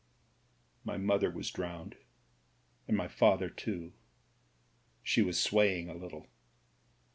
"My 0.83 0.97
mother 0.97 1.29
was 1.29 1.51
drowned, 1.51 1.95
and 2.87 2.97
my 2.97 3.07
father 3.07 3.51
too." 3.51 3.93
She 5.03 5.21
was 5.21 5.39
swaying 5.39 5.89
a 5.89 5.93
little. 5.93 6.25